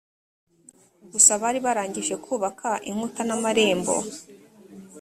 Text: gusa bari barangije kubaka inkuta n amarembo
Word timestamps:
gusa 1.11 1.31
bari 1.41 1.59
barangije 1.65 2.15
kubaka 2.25 2.69
inkuta 2.89 3.21
n 3.25 3.31
amarembo 3.37 3.95